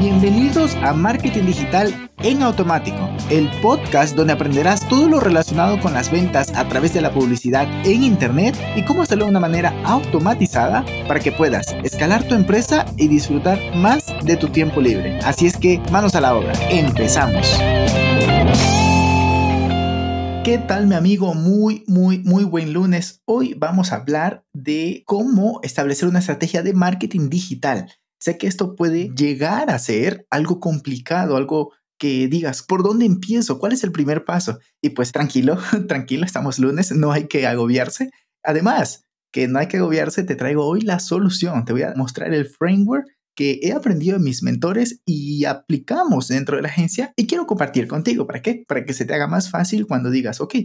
[0.00, 6.10] Bienvenidos a Marketing Digital en Automático, el podcast donde aprenderás todo lo relacionado con las
[6.10, 10.86] ventas a través de la publicidad en Internet y cómo hacerlo de una manera automatizada
[11.06, 15.18] para que puedas escalar tu empresa y disfrutar más de tu tiempo libre.
[15.18, 17.46] Así es que manos a la obra, empezamos.
[20.42, 21.34] ¿Qué tal mi amigo?
[21.34, 23.20] Muy, muy, muy buen lunes.
[23.26, 27.99] Hoy vamos a hablar de cómo establecer una estrategia de marketing digital.
[28.20, 33.58] Sé que esto puede llegar a ser algo complicado, algo que digas, ¿por dónde empiezo?
[33.58, 34.58] ¿Cuál es el primer paso?
[34.82, 38.10] Y pues tranquilo, tranquilo, estamos lunes, no hay que agobiarse.
[38.42, 41.64] Además, que no hay que agobiarse, te traigo hoy la solución.
[41.64, 46.56] Te voy a mostrar el framework que he aprendido de mis mentores y aplicamos dentro
[46.56, 48.26] de la agencia y quiero compartir contigo.
[48.26, 48.64] ¿Para qué?
[48.66, 50.56] Para que se te haga más fácil cuando digas, ok,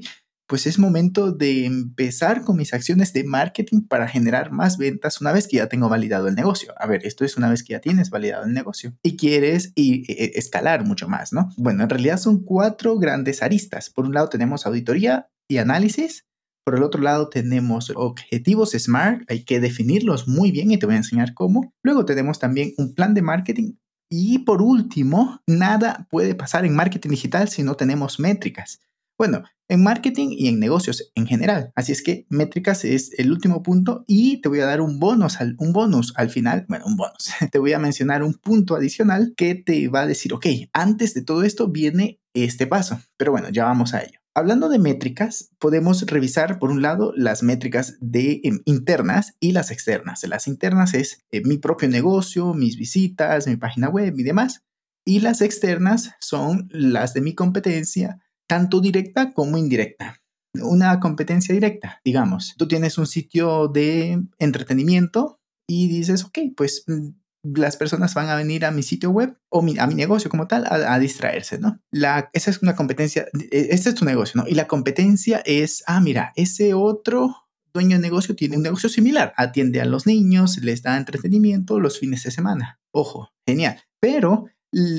[0.47, 5.31] pues es momento de empezar con mis acciones de marketing para generar más ventas una
[5.31, 6.73] vez que ya tengo validado el negocio.
[6.77, 10.11] A ver, esto es una vez que ya tienes validado el negocio y quieres y,
[10.11, 11.49] e, e, escalar mucho más, ¿no?
[11.57, 13.89] Bueno, en realidad son cuatro grandes aristas.
[13.89, 16.25] Por un lado tenemos auditoría y análisis.
[16.63, 20.95] Por el otro lado tenemos objetivos SMART, hay que definirlos muy bien y te voy
[20.95, 21.73] a enseñar cómo.
[21.83, 23.73] Luego tenemos también un plan de marketing
[24.09, 28.79] y por último, nada puede pasar en marketing digital si no tenemos métricas.
[29.17, 31.71] Bueno, en marketing y en negocios en general.
[31.75, 35.39] Así es que métricas es el último punto y te voy a dar un bonus
[35.39, 36.65] al, un bonus al final.
[36.67, 37.29] Bueno, un bonus.
[37.51, 41.23] Te voy a mencionar un punto adicional que te va a decir, ok, antes de
[41.23, 42.99] todo esto viene este paso.
[43.17, 44.19] Pero bueno, ya vamos a ello.
[44.37, 49.71] Hablando de métricas, podemos revisar por un lado las métricas de em, internas y las
[49.71, 50.23] externas.
[50.27, 54.65] Las internas es eh, mi propio negocio, mis visitas, mi página web y demás.
[55.05, 60.21] Y las externas son las de mi competencia, tanto directa como indirecta.
[60.53, 62.55] Una competencia directa, digamos.
[62.57, 67.09] Tú tienes un sitio de entretenimiento y dices, ok, pues mm,
[67.55, 70.65] las personas van a venir a mi sitio web o a mi negocio como tal
[70.67, 71.79] a, distraerse, ¿no?
[71.91, 74.47] La, esa es una competencia, e, este es tu negocio, ¿no?
[74.47, 77.35] Y la competencia es, ah, mira, ese otro
[77.73, 81.99] dueño de negocio tiene un negocio similar, atiende a los niños, les da entretenimiento los
[81.99, 82.79] fines de semana.
[82.91, 83.81] Ojo, genial.
[83.99, 84.45] Pero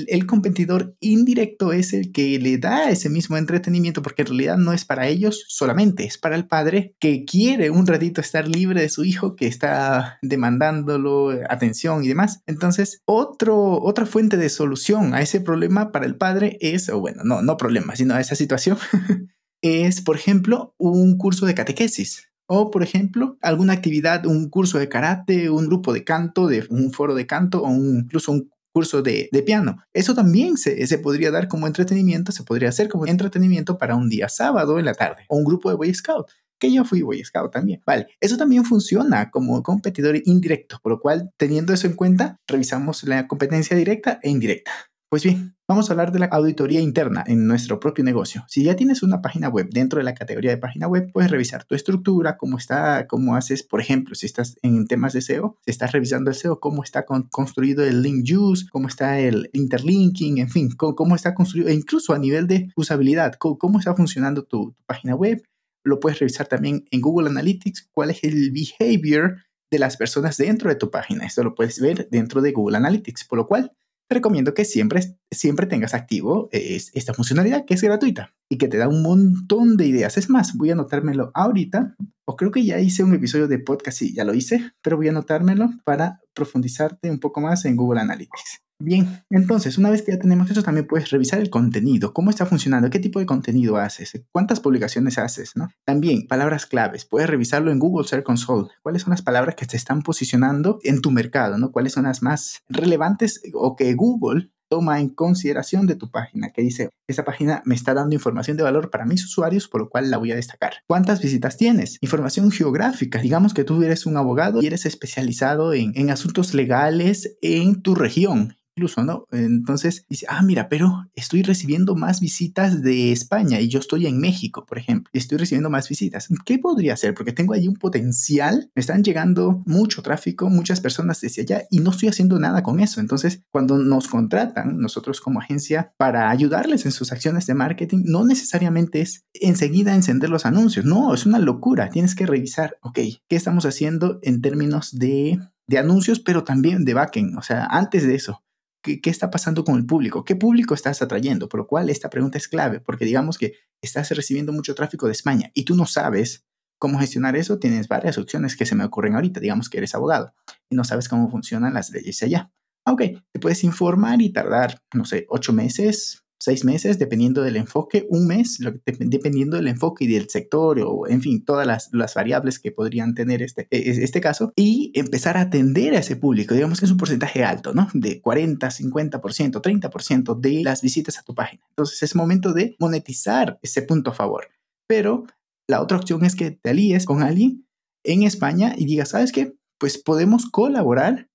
[0.07, 4.73] el competidor indirecto es el que le da ese mismo entretenimiento porque en realidad no
[4.73, 8.89] es para ellos solamente, es para el padre que quiere un ratito estar libre de
[8.89, 12.41] su hijo que está demandándolo atención y demás.
[12.47, 17.23] Entonces, otro, otra fuente de solución a ese problema para el padre es, o bueno,
[17.23, 18.77] no, no problema, sino a esa situación,
[19.61, 22.23] es, por ejemplo, un curso de catequesis.
[22.49, 26.93] O, por ejemplo, alguna actividad, un curso de karate, un grupo de canto, de un
[26.93, 29.77] foro de canto o incluso un curso de, piano.
[29.91, 34.07] Eso también se, se, podría dar como entretenimiento, se podría hacer como entretenimiento para un
[34.07, 36.27] día sábado en la tarde o un grupo de Boy Scout
[36.59, 37.81] que yo fui Boy Scout también.
[37.87, 43.03] Vale, eso también funciona como competidor indirecto, por lo cual, teniendo eso en cuenta, revisamos
[43.03, 44.71] la competencia directa e indirecta.
[45.09, 48.43] Pues bien, vamos a hablar de la auditoría interna en nuestro propio negocio.
[48.49, 51.63] Si ya tienes una página web dentro de la categoría de página web, puedes revisar
[51.63, 55.71] tu estructura, cómo está, cómo haces, por ejemplo, si estás en temas de SEO, si
[55.71, 60.49] estás revisando el SEO, cómo está construido el link use, cómo está el interlinking, en
[60.49, 64.83] fin, cómo, está construido, e incluso a nivel de usabilidad, cómo, está funcionando tu, tu
[64.85, 65.41] página web.
[65.85, 69.37] Lo puedes revisar también en Google Analytics, cuál es el behavior
[69.71, 71.25] de las personas dentro de tu página.
[71.25, 73.71] Esto lo puedes ver dentro de Google Analytics, por lo cual
[74.09, 75.01] recomiendo que siempre,
[75.31, 79.87] siempre tengas activo esta funcionalidad que es gratuita y que te da un montón de
[79.87, 80.17] ideas.
[80.17, 81.95] Es más, voy a anotármelo ahorita,
[82.25, 85.07] o creo que ya hice un episodio de podcast, y ya lo hice, pero voy
[85.07, 88.61] a anotármelo para profundizarte un poco más en Google Analytics.
[88.79, 92.45] Bien, entonces, una vez que ya tenemos eso, también puedes revisar el contenido, cómo está
[92.45, 95.69] funcionando, qué tipo de contenido haces, cuántas publicaciones haces, ¿no?
[95.83, 99.77] También, palabras claves, puedes revisarlo en Google Search Console, cuáles son las palabras que te
[99.77, 101.71] están posicionando en tu mercado, ¿no?
[101.71, 106.61] Cuáles son las más relevantes o que Google toma en consideración de tu página, que
[106.61, 110.11] dice, esta página me está dando información de valor para mis usuarios, por lo cual
[110.11, 110.73] la voy a destacar.
[110.87, 111.97] ¿Cuántas visitas tienes?
[112.01, 113.19] Información geográfica.
[113.19, 117.95] Digamos que tú eres un abogado y eres especializado en, en asuntos legales en tu
[117.95, 119.25] región incluso, ¿no?
[119.31, 124.19] Entonces dice, ah, mira, pero estoy recibiendo más visitas de España y yo estoy en
[124.19, 126.27] México, por ejemplo, y estoy recibiendo más visitas.
[126.45, 127.15] ¿Qué podría hacer?
[127.15, 131.79] Porque tengo ahí un potencial, me están llegando mucho tráfico, muchas personas desde allá y
[131.79, 133.01] no estoy haciendo nada con eso.
[133.01, 138.23] Entonces, cuando nos contratan nosotros como agencia para ayudarles en sus acciones de marketing, no
[138.25, 141.89] necesariamente es enseguida encender los anuncios, no, es una locura.
[141.89, 146.93] Tienes que revisar, ok, ¿qué estamos haciendo en términos de de anuncios, pero también de
[146.93, 147.37] backend.
[147.37, 148.43] O sea, antes de eso,
[148.81, 150.23] ¿Qué, está pasando con el público?
[150.23, 151.49] ¿Qué público estás atrayendo?
[151.49, 155.11] Por lo cual esta pregunta es clave, porque digamos que estás recibiendo mucho tráfico de
[155.11, 156.45] España y tú no sabes
[156.79, 159.39] cómo gestionar eso, tienes varias opciones que se me ocurren ahorita.
[159.39, 160.33] Digamos que eres abogado
[160.69, 162.51] y no sabes cómo funcionan las leyes allá.
[162.85, 163.01] Ok,
[163.31, 168.27] te puedes informar y tardar, no sé, ocho meses, seis meses, dependiendo del enfoque, un
[168.27, 172.71] mes, dependiendo del enfoque y del sector o, en fin, todas las, las variables que
[172.71, 176.53] podrían tener este, e, e, este caso, y empezar a atender a ese público.
[176.53, 177.87] Digamos que es un porcentaje alto, ¿no?
[177.93, 181.63] De 40, 50%, 30% de las visitas a tu página.
[181.69, 184.47] Entonces es momento de monetizar ese punto a favor.
[184.87, 185.25] Pero
[185.67, 187.67] la otra opción es que te alíes con alguien
[188.03, 189.53] en España y digas, ¿sabes qué?
[189.79, 191.29] Pues podemos colaborar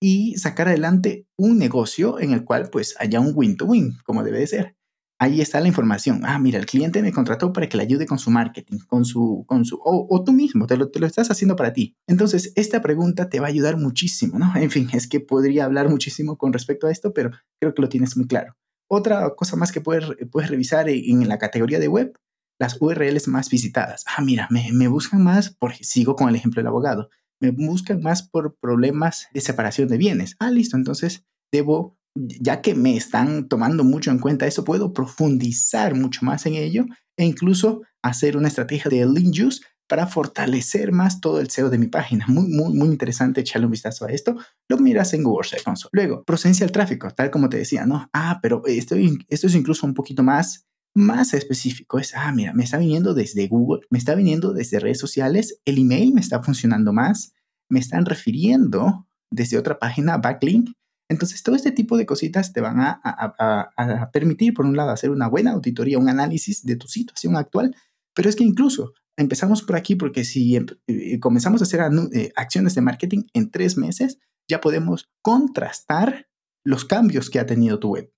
[0.00, 4.46] y sacar adelante un negocio en el cual pues haya un win-to-win, como debe de
[4.46, 4.76] ser.
[5.20, 6.20] Ahí está la información.
[6.24, 9.44] Ah, mira, el cliente me contrató para que le ayude con su marketing, con su,
[9.48, 11.96] con su, o, tú mismo, te lo, te lo estás haciendo para ti.
[12.06, 14.52] Entonces, esta pregunta te va a ayudar muchísimo, ¿no?
[14.56, 17.88] En fin, es que podría hablar muchísimo con respecto a esto, pero creo que lo
[17.88, 18.54] tienes muy claro.
[18.88, 22.16] Otra cosa más que puedes, puedes revisar en, la categoría de web,
[22.60, 24.04] las URLs más visitadas.
[24.06, 28.00] Ah, mira, me, me buscan más, porque sigo con el ejemplo del abogado me buscan
[28.00, 30.36] más por problemas de separación de bienes.
[30.38, 35.94] Ah, listo, entonces debo, ya que me están tomando mucho en cuenta eso, puedo profundizar
[35.94, 36.86] mucho más en ello
[37.16, 41.78] e incluso hacer una estrategia de link use para fortalecer más todo el SEO de
[41.78, 42.26] mi página.
[42.28, 44.36] Muy, muy, muy interesante echarle un vistazo a esto.
[44.68, 45.90] Lo miras en Google Search Console.
[45.92, 48.08] Luego, procedencia al tráfico, tal como te decía, ¿no?
[48.12, 48.94] Ah, pero esto,
[49.28, 50.66] esto es incluso un poquito más
[50.98, 54.98] más específico es, ah, mira, me está viniendo desde Google, me está viniendo desde redes
[54.98, 57.32] sociales, el email me está funcionando más,
[57.70, 60.70] me están refiriendo desde otra página, backlink.
[61.08, 65.28] Entonces, todo este tipo de cositas te van a, permitir, por un lado, hacer una
[65.28, 67.74] buena auditoría, un análisis de tu situación actual,
[68.14, 71.80] pero es que incluso empezamos por aquí porque si em, eh, comenzamos a hacer
[72.12, 74.18] eh, acciones de marketing en tres meses,
[74.48, 76.26] ya podemos contrastar
[76.64, 78.12] los cambios que ha tenido tu web.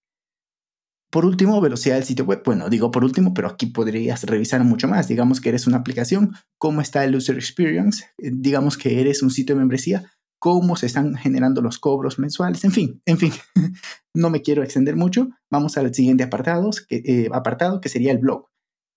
[1.10, 2.42] Por último, velocidad del sitio web.
[2.44, 5.08] Bueno, digo por último, pero aquí podrías revisar mucho más.
[5.08, 8.04] Digamos que eres una aplicación, cómo está el user experience.
[8.18, 10.04] Eh, digamos que eres un sitio de membresía,
[10.38, 12.62] cómo se están generando los cobros mensuales.
[12.64, 13.32] En fin, en fin,
[14.14, 15.28] no me quiero extender mucho.
[15.50, 18.46] Vamos al siguiente apartado, que, eh, apartado, que sería el blog.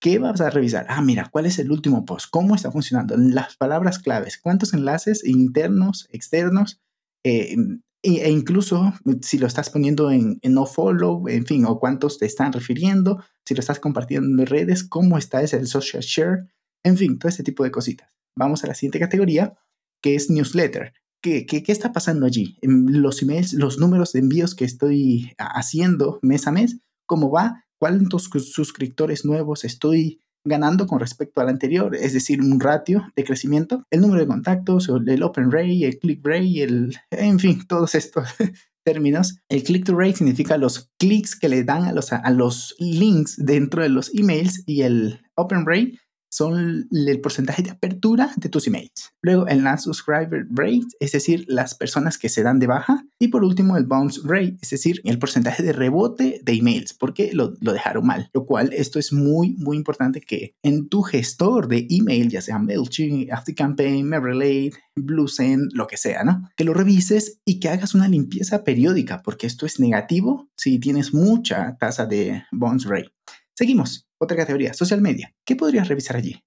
[0.00, 0.86] ¿Qué vas a revisar?
[0.88, 2.26] Ah, mira, ¿cuál es el último post?
[2.30, 3.16] ¿Cómo está funcionando?
[3.16, 4.38] Las palabras claves.
[4.38, 6.80] ¿Cuántos enlaces internos, externos?
[7.24, 7.56] Eh,
[8.04, 8.92] e incluso
[9.22, 13.54] si lo estás poniendo en, no follow, en fin, o cuántos te están refiriendo, si
[13.54, 16.46] lo estás compartiendo en redes, cómo está ese el social share,
[16.84, 18.10] en fin, todo este tipo de cositas.
[18.36, 19.54] Vamos a la siguiente categoría,
[20.02, 20.92] que es newsletter.
[21.22, 22.58] ¿Qué, qué, qué está pasando allí?
[22.60, 27.64] Los emails, los números de envíos que estoy haciendo mes a mes, ¿cómo va?
[27.78, 33.84] ¿Cuántos suscriptores nuevos estoy ganando con respecto al anterior, es decir, un ratio de crecimiento,
[33.90, 38.28] el número de contactos, el open rate, el click rate, el, en fin, todos estos
[38.84, 39.38] términos.
[39.48, 43.36] El click to rate significa los clics que le dan a los, a los links
[43.38, 45.98] dentro de los emails y el open rate
[46.34, 49.12] son el porcentaje de apertura de tus emails.
[49.22, 53.04] Luego el non-subscriber rate, es decir, las personas que se dan de baja.
[53.20, 57.30] Y por último el bounce rate, es decir, el porcentaje de rebote de emails, porque
[57.32, 58.30] lo, lo dejaron mal.
[58.34, 62.58] Lo cual esto es muy, muy importante que en tu gestor de email, ya sea
[62.58, 66.50] MailChimp, ActiveCampaign, MailRelate, BlueSend, lo que sea, ¿no?
[66.56, 71.14] Que lo revises y que hagas una limpieza periódica, porque esto es negativo si tienes
[71.14, 73.12] mucha tasa de bounce rate.
[73.56, 74.08] Seguimos.
[74.18, 75.34] Otra categoría, social media.
[75.44, 76.44] ¿Qué podrías revisar allí?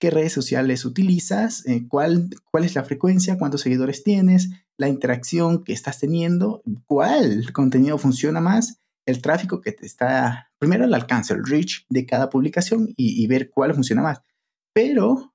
[0.00, 1.66] ¿Qué redes sociales utilizas?
[1.66, 3.36] Eh, ¿cuál, ¿Cuál es la frecuencia?
[3.36, 4.48] ¿Cuántos seguidores tienes?
[4.78, 6.62] ¿La interacción que estás teniendo?
[6.86, 8.80] ¿Cuál contenido funciona más?
[9.04, 10.50] El tráfico que te está...
[10.58, 14.22] Primero el alcance, el reach de cada publicación y, ver cuál funciona más.
[14.72, 15.34] Pero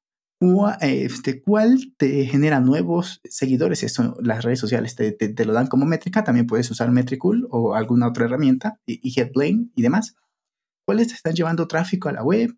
[0.82, 3.84] este, cuál te genera nuevos seguidores.
[3.84, 6.24] Eso las redes sociales te, te, lo dan como métrica.
[6.24, 9.14] También puedes usar Metricool o alguna otra herramienta y, y
[9.76, 10.16] y demás
[10.86, 12.56] cuáles están llevando tráfico a la web,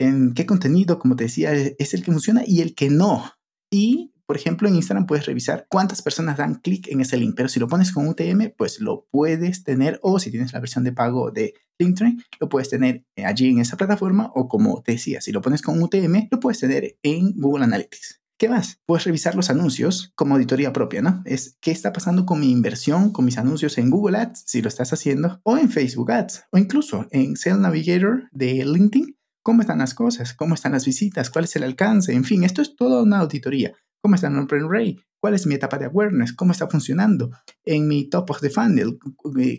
[0.00, 3.32] en qué contenido, como te decía, es el que funciona y el que no.
[3.72, 7.48] Y, por ejemplo, en Instagram puedes revisar cuántas personas dan clic en ese link, pero
[7.48, 10.92] si lo pones con UTM, pues lo puedes tener, o si tienes la versión de
[10.92, 15.32] pago de Linktree, lo puedes tener allí en esa plataforma, o como te decía, si
[15.32, 18.23] lo pones con UTM, lo puedes tener en Google Analytics.
[18.36, 18.80] ¿Qué más?
[18.84, 21.22] Puedes revisar los anuncios como auditoría propia, ¿no?
[21.24, 24.68] Es qué está pasando con mi inversión, con mis anuncios en Google Ads, si lo
[24.68, 29.16] estás haciendo, o en Facebook Ads, o incluso en Sales Navigator de LinkedIn.
[29.44, 30.34] ¿Cómo están las cosas?
[30.34, 31.30] ¿Cómo están las visitas?
[31.30, 32.12] ¿Cuál es el alcance?
[32.12, 33.72] En fin, esto es toda una auditoría.
[34.02, 34.96] ¿Cómo está el Open Rate?
[35.20, 36.32] ¿Cuál es mi etapa de awareness?
[36.32, 37.30] ¿Cómo está funcionando?
[37.64, 38.98] En mi top of the funnel,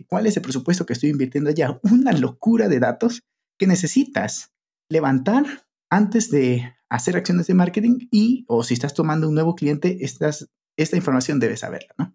[0.06, 1.80] ¿cuál es el presupuesto que estoy invirtiendo allá?
[1.82, 3.22] Una locura de datos
[3.58, 4.52] que necesitas
[4.90, 9.98] levantar antes de hacer acciones de marketing y, o si estás tomando un nuevo cliente,
[10.00, 12.14] esta información debes saberla, ¿no?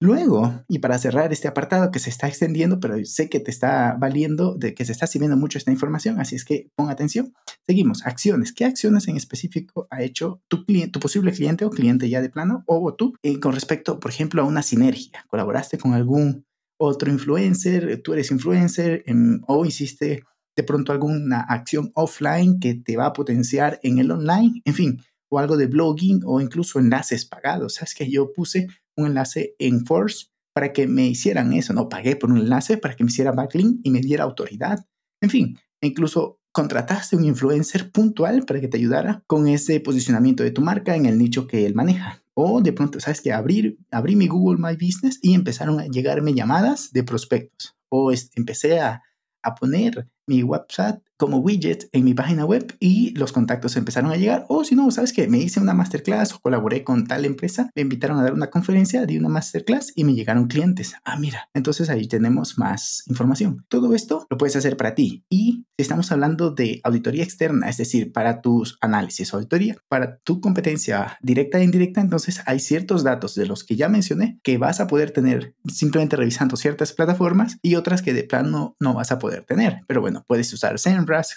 [0.00, 3.96] Luego, y para cerrar este apartado que se está extendiendo, pero sé que te está
[3.98, 7.34] valiendo, de que se está sirviendo mucho esta información, así es que pon atención.
[7.66, 8.52] Seguimos, acciones.
[8.52, 12.30] ¿Qué acciones en específico ha hecho tu cliente, tu posible cliente o cliente ya de
[12.30, 15.24] plano, o tú, eh, con respecto, por ejemplo, a una sinergia?
[15.26, 16.46] ¿Colaboraste con algún
[16.78, 18.00] otro influencer?
[18.00, 19.02] ¿Tú eres influencer?
[19.04, 20.22] Em, ¿O hiciste
[20.58, 24.60] de pronto alguna acción offline que te va a potenciar en el online?
[24.64, 27.74] En fin, o algo de blogging o incluso enlaces pagados.
[27.74, 32.16] Sabes que yo puse un enlace en Force para que me hicieran eso, no pagué
[32.16, 34.84] por un enlace para que me hiciera backlink y me diera autoridad.
[35.20, 40.50] En fin, incluso contrataste un influencer puntual para que te ayudara con ese posicionamiento de
[40.50, 42.20] tu marca en el nicho que él maneja.
[42.34, 46.34] O de pronto, ¿sabes que Abrir, abrí mi Google My Business y empezaron a llegarme
[46.34, 47.76] llamadas de prospectos.
[47.88, 49.02] O empecé a,
[49.44, 54.16] a poner mi WhatsApp como widget en mi página web y los contactos empezaron a
[54.16, 54.46] llegar.
[54.48, 57.82] O si no, sabes que me hice una masterclass o colaboré con tal empresa, me
[57.82, 60.94] invitaron a dar una conferencia, di una masterclass y me llegaron clientes.
[61.04, 63.64] Ah, mira, entonces ahí tenemos más información.
[63.68, 65.24] Todo esto lo puedes hacer para ti.
[65.28, 70.40] Y estamos hablando de auditoría externa, es decir, para tus análisis o auditoría, para tu
[70.40, 74.80] competencia directa e indirecta, entonces hay ciertos datos de los que ya mencioné que vas
[74.80, 79.18] a poder tener simplemente revisando ciertas plataformas y otras que de plano no vas a
[79.18, 79.80] poder tener.
[79.86, 80.78] Pero bueno, puedes usar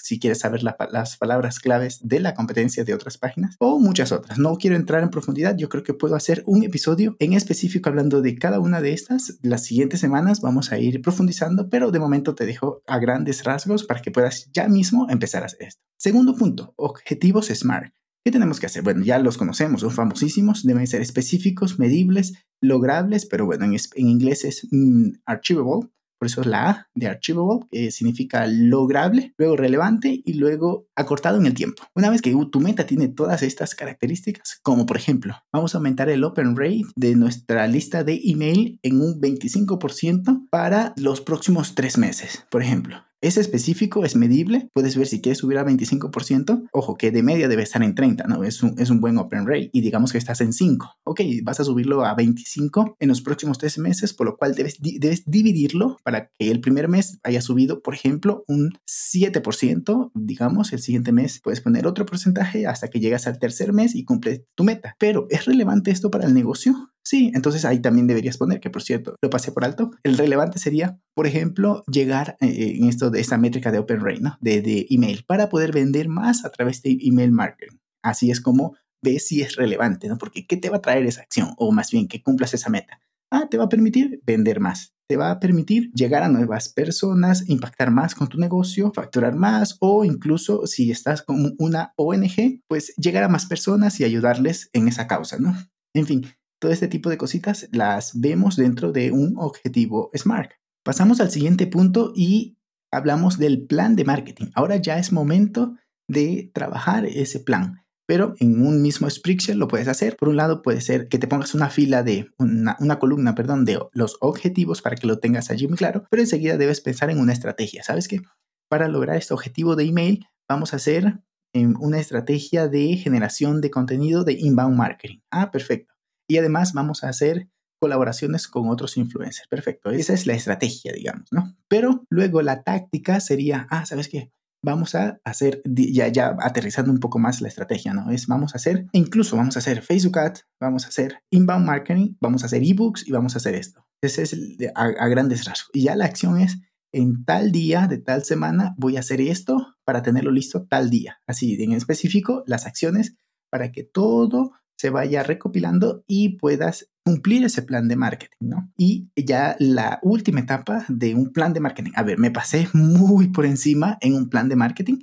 [0.02, 4.38] Si quieres saber las palabras claves de la competencia de otras páginas o muchas otras.
[4.38, 8.22] No quiero entrar en profundidad, yo creo que puedo hacer un episodio en específico hablando
[8.22, 9.40] de cada una de estas.
[9.42, 13.84] Las siguientes semanas vamos a ir profundizando, pero de momento te dejo a grandes rasgos
[13.84, 15.82] para que puedas ya mismo empezar a hacer esto.
[15.98, 17.94] Segundo punto, objetivos SMART.
[18.24, 18.84] ¿Qué tenemos que hacer?
[18.84, 24.46] Bueno, ya los conocemos, son famosísimos, deben ser específicos, medibles, logrables, pero bueno, en, inglés
[24.46, 25.90] es mm, achievable
[26.22, 31.40] por eso es la A de Achievable, que significa lograble, luego relevante y luego acortado
[31.40, 31.82] en el tiempo.
[31.96, 36.10] Una vez que tu meta tiene todas estas características, como por ejemplo, vamos a aumentar
[36.10, 41.98] el open rate de nuestra lista de email en un 25% para los próximos tres
[41.98, 42.98] meses, por ejemplo.
[43.22, 44.70] Es específico, es medible.
[44.74, 46.70] Puedes ver si quieres subir a 25%.
[46.72, 48.44] Ojo, que de media debe estar en 30, ¿no?
[48.44, 49.70] Es un, es un buen open rate.
[49.74, 50.96] Y digamos que estás en 5.
[51.04, 54.78] Ok, vas a subirlo a 25 en los próximos tres meses, por lo cual debes,
[54.80, 60.12] debes dividirlo para que el primer mes haya subido, por ejemplo, un 7%.
[60.16, 64.04] Digamos, el siguiente mes puedes poner otro porcentaje hasta que llegas al tercer mes y
[64.04, 64.96] cumples tu meta.
[64.98, 66.91] Pero, ¿es relevante esto para el negocio?
[67.04, 69.92] Sí, entonces ahí también deberías poner, que por cierto, lo pasé por alto.
[70.04, 74.22] El relevante sería, por ejemplo, llegar eh, en esto de esta métrica de Open Rate,
[74.22, 74.38] ¿no?
[74.40, 77.78] De, de email, para poder vender más a través de email marketing.
[78.04, 80.18] Así es como ves si es relevante, ¿no?
[80.18, 81.54] Porque ¿qué te va a traer esa acción?
[81.58, 83.00] O más bien, que cumplas esa meta.
[83.32, 84.94] Ah, te va a permitir vender más.
[85.08, 89.78] Te va a permitir llegar a nuevas personas, impactar más con tu negocio, facturar más
[89.80, 94.88] o incluso si estás con una ONG, pues llegar a más personas y ayudarles en
[94.88, 95.56] esa causa, ¿no?
[95.94, 96.26] En fin,
[96.62, 100.52] todo este tipo de cositas las vemos dentro de un objetivo SMART.
[100.84, 102.56] Pasamos al siguiente punto y
[102.92, 104.52] hablamos del plan de marketing.
[104.54, 105.76] Ahora ya es momento
[106.08, 107.84] de trabajar ese plan.
[108.08, 110.16] Pero en un mismo Spreadsheet lo puedes hacer.
[110.18, 113.80] Por un lado puede ser que te pongas una fila de, una, columna, perdón, de
[113.94, 116.04] los objetivos para que lo tengas allí muy claro.
[116.12, 117.84] Pero enseguida debes pensar en una estrategia.
[117.84, 118.22] ¿Sabes qué?
[118.70, 121.22] Para lograr este objetivo de email vamos a hacer
[121.54, 125.20] em, una estrategia de generación de contenido de inbound marketing.
[125.32, 125.91] Ah, perfecto
[126.32, 129.50] y además vamos a hacer colaboraciones con otros influencers.
[129.50, 131.58] Perfecto, esa es la estrategia, digamos, ¿no?
[131.68, 134.32] Pero luego la táctica sería, ah, ¿sabes qué?
[134.64, 138.12] Vamos a hacer, ya, ya aterrizando un poco más la estrategia, ¿no?
[138.12, 142.16] Es, vamos a hacer, incluso vamos a hacer Facebook Ads, vamos a hacer inbound marketing,
[142.22, 143.86] vamos a hacer ebooks y vamos a hacer esto.
[144.02, 144.38] Ese es
[144.74, 145.72] a, a grandes rasgos.
[145.74, 146.60] Y ya la acción es,
[146.94, 151.20] en tal día de tal semana voy a hacer esto para tenerlo listo tal día.
[151.28, 153.18] Así, en específico, las acciones
[153.52, 158.72] para que todo se vaya recopilando y puedas cumplir ese plan de marketing, ¿no?
[158.78, 161.92] Y ya la última etapa de un plan de marketing.
[161.96, 165.00] A ver, me pasé muy por encima en un plan de marketing.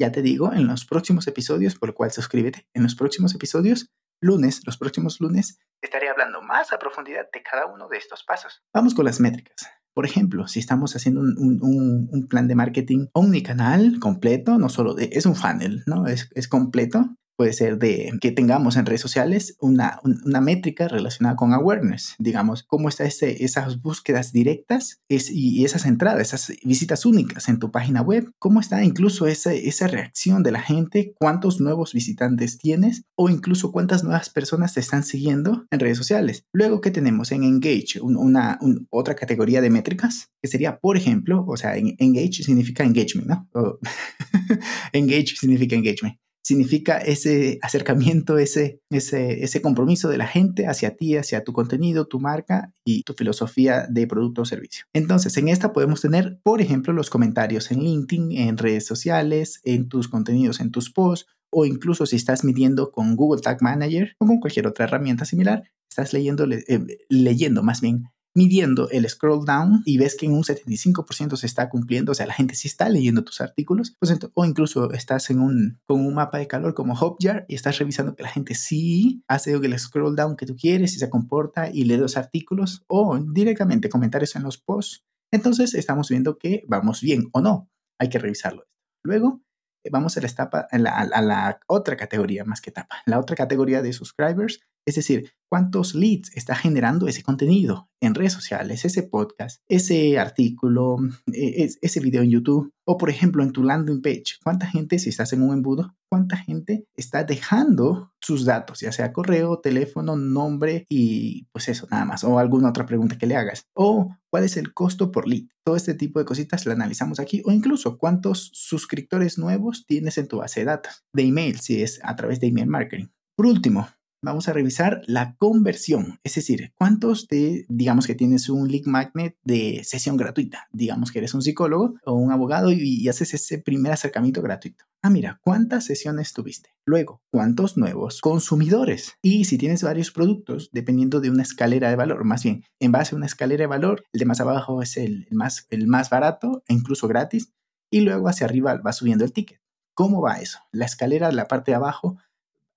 [0.00, 3.90] Ya te digo, en los próximos episodios, por lo cual suscríbete, en los próximos episodios,
[4.22, 8.62] lunes, los próximos lunes, estaré hablando más a profundidad de cada uno de estos pasos.
[8.74, 9.68] Vamos con las métricas.
[9.94, 15.34] Por ejemplo, si estamos haciendo un, plan de marketing omnicanal completo, no solo es un
[15.34, 16.06] funnel, ¿no?
[16.06, 21.54] Es completo puede ser de que tengamos en redes sociales una, una métrica relacionada con
[21.54, 27.58] awareness, digamos, cómo están ese, esas búsquedas directas y esas entradas, esas visitas únicas en
[27.58, 32.58] tu página web, cómo está incluso esa, esa reacción de la gente, cuántos nuevos visitantes
[32.58, 36.44] tienes o incluso cuántas nuevas personas te están siguiendo en redes sociales.
[36.52, 38.02] Luego, ¿qué tenemos en Engage?
[38.02, 38.58] una,
[38.90, 43.48] otra categoría de métricas que sería, por ejemplo, o sea, Engage significa engagement, ¿no?
[44.92, 51.16] engage significa engagement significa ese acercamiento, ese, ese, ese compromiso de la gente hacia ti,
[51.16, 54.86] hacia tu contenido, tu marca y tu filosofía de producto o servicio.
[54.92, 59.88] Entonces, en esta podemos tener, por ejemplo, los comentarios en LinkedIn, en redes sociales, en
[59.88, 64.26] tus contenidos, en tus posts, o incluso si estás midiendo con Google Tag Manager o
[64.26, 69.82] con cualquier otra herramienta similar, estás leyendo, eh, leyendo más bien midiendo el scroll down
[69.84, 72.88] y ves que en un 75% se está cumpliendo, o sea, la gente sí está
[72.88, 76.94] leyendo tus artículos, pues, o incluso estás en un, con un mapa de calor como
[76.94, 80.94] Hotjar y estás revisando que la gente sí hace el scroll down que tú quieres
[80.94, 86.08] y se comporta y lee los artículos o directamente comentarios en los posts, entonces estamos
[86.08, 87.68] viendo que vamos bien o no.
[87.98, 88.66] Hay que revisarlo.
[89.04, 89.42] Luego,
[89.84, 90.78] eh, vamos a la, etapa, a
[91.22, 96.34] la otra categoría más que etapa, la otra categoría de subscribers es decir, cuántos leads
[96.36, 100.96] está generando ese contenido en redes sociales, ese podcast, ese artículo,
[101.32, 104.38] e, ese video en YouTube o por ejemplo en tu landing page.
[104.42, 109.12] ¿Cuánta gente, si estás en un embudo, cuánta gente está dejando sus datos, ya sea
[109.12, 112.24] correo, teléfono, nombre y pues eso, nada más.
[112.24, 113.66] O alguna otra pregunta que le hagas.
[113.74, 115.44] O cuál es el costo por lead.
[115.64, 117.42] Todo este tipo de cositas lo analizamos aquí.
[117.44, 122.00] O incluso cuántos suscriptores nuevos tienes en tu base de datos de email, si es
[122.02, 123.06] a través de email marketing.
[123.36, 123.88] Por último,
[124.22, 129.36] vamos a revisar la conversión, es decir, cuántos de, digamos que tienes un lead magnet
[129.42, 133.92] de sesión gratuita, digamos que eres un psicólogo o un abogado y, haces ese primer
[133.92, 134.84] acercamiento gratuito.
[135.02, 136.70] Ah, mira, ¿cuántas sesiones tuviste?
[136.84, 139.14] Luego, ¿cuántos nuevos consumidores?
[139.20, 143.14] Y si tienes varios productos, dependiendo de una escalera de valor, más bien, en base
[143.14, 146.62] a una escalera de valor, el de más abajo es el, más, el más barato
[146.68, 147.52] e incluso gratis,
[147.90, 149.60] y luego hacia arriba va subiendo el ticket.
[149.94, 150.60] ¿Cómo va eso?
[150.70, 152.16] La escalera de la parte de abajo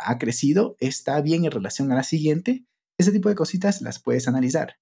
[0.05, 2.65] ha crecido, está bien en relación a la siguiente,
[2.97, 4.77] ese tipo de cositas las puedes analizar.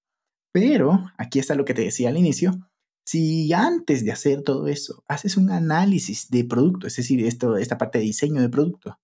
[0.52, 2.52] Pero aquí está lo que te decía al inicio.
[3.04, 7.78] Si antes de hacer todo eso haces un análisis de producto, es decir, esto, esta
[7.78, 8.98] parte de diseño de producto,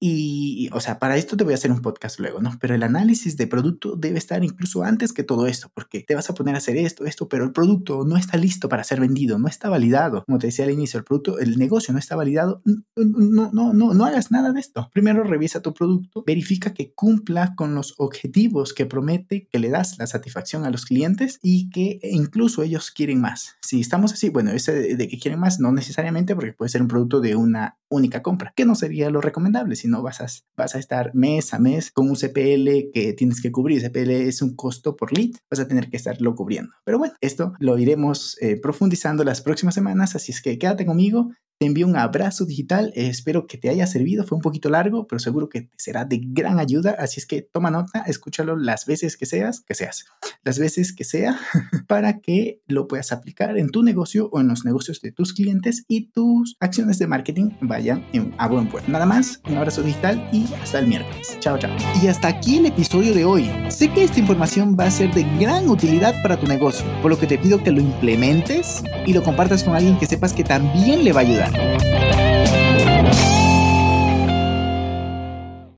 [0.00, 2.56] y, o sea, para esto te voy a hacer un podcast luego, ¿no?
[2.60, 6.30] Pero el análisis de producto debe estar incluso antes que todo esto, porque te vas
[6.30, 9.38] a poner a hacer esto, esto, pero el producto no está listo para ser vendido,
[9.38, 10.24] no está validado.
[10.24, 12.62] Como te decía al inicio, el producto, el negocio no está validado.
[12.96, 14.88] No, no, no, no hagas nada de esto.
[14.92, 19.98] Primero revisa tu producto, verifica que cumpla con los objetivos que promete, que le das
[19.98, 23.56] la satisfacción a los clientes y que incluso ellos quieren más.
[23.62, 26.88] Si estamos así, bueno, ese de que quieren más, no necesariamente porque puede ser un
[26.88, 30.78] producto de una única compra, que no sería lo recomendable, no vas a, vas a
[30.78, 33.82] estar mes a mes con un CPL que tienes que cubrir.
[33.82, 36.72] CPL es un costo por lead, vas a tener que estarlo cubriendo.
[36.84, 41.30] Pero bueno, esto lo iremos eh, profundizando las próximas semanas, así es que quédate conmigo.
[41.60, 45.18] Te envío un abrazo digital, espero que te haya servido, fue un poquito largo, pero
[45.18, 49.26] seguro que será de gran ayuda, así es que toma nota, escúchalo las veces que
[49.26, 50.04] seas, que seas,
[50.44, 51.36] las veces que sea,
[51.88, 55.84] para que lo puedas aplicar en tu negocio o en los negocios de tus clientes
[55.88, 58.04] y tus acciones de marketing vayan
[58.38, 58.88] a buen puerto.
[58.88, 61.38] Nada más, un abrazo digital y hasta el miércoles.
[61.40, 61.76] Chao, chao.
[62.00, 63.50] Y hasta aquí el episodio de hoy.
[63.68, 67.18] Sé que esta información va a ser de gran utilidad para tu negocio, por lo
[67.18, 71.02] que te pido que lo implementes y lo compartas con alguien que sepas que también
[71.02, 71.47] le va a ayudar.
[71.56, 72.27] Música